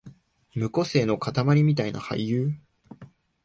[0.55, 2.53] 無個性のかたまりみたいな俳優